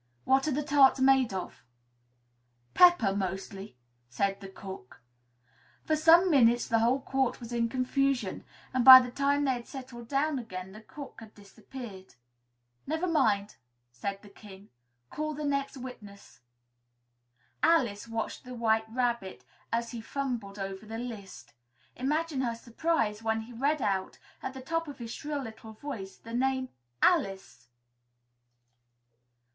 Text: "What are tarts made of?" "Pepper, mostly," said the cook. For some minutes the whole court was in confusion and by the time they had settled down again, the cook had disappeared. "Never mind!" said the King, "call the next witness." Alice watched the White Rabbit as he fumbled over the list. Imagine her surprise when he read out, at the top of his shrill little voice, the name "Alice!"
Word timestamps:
"What 0.23 0.47
are 0.47 0.63
tarts 0.63 0.99
made 0.99 1.31
of?" 1.31 1.63
"Pepper, 2.73 3.15
mostly," 3.15 3.77
said 4.09 4.41
the 4.41 4.47
cook. 4.47 4.99
For 5.83 5.95
some 5.95 6.31
minutes 6.31 6.67
the 6.67 6.79
whole 6.79 6.99
court 7.01 7.39
was 7.39 7.53
in 7.53 7.69
confusion 7.69 8.43
and 8.73 8.83
by 8.83 8.99
the 8.99 9.11
time 9.11 9.43
they 9.45 9.51
had 9.51 9.67
settled 9.67 10.07
down 10.07 10.39
again, 10.39 10.71
the 10.71 10.81
cook 10.81 11.17
had 11.19 11.35
disappeared. 11.35 12.15
"Never 12.87 13.05
mind!" 13.05 13.57
said 13.91 14.23
the 14.23 14.29
King, 14.29 14.69
"call 15.11 15.35
the 15.35 15.45
next 15.45 15.77
witness." 15.77 16.39
Alice 17.61 18.07
watched 18.07 18.43
the 18.43 18.55
White 18.55 18.91
Rabbit 18.91 19.45
as 19.71 19.91
he 19.91 20.01
fumbled 20.01 20.57
over 20.57 20.83
the 20.83 20.97
list. 20.97 21.53
Imagine 21.95 22.41
her 22.41 22.55
surprise 22.55 23.21
when 23.21 23.41
he 23.41 23.53
read 23.53 23.83
out, 23.83 24.17
at 24.41 24.55
the 24.55 24.61
top 24.61 24.87
of 24.87 24.97
his 24.97 25.11
shrill 25.11 25.43
little 25.43 25.73
voice, 25.73 26.17
the 26.17 26.33
name 26.33 26.69
"Alice!" 27.03 27.67